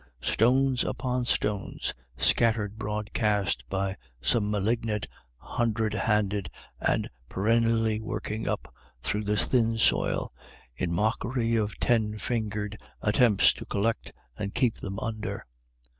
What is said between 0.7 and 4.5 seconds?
upon stones, scattered broadcast by some